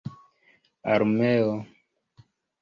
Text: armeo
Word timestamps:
armeo 0.93 1.53